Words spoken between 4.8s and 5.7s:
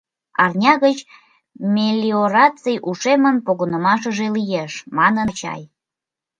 манын Вачай.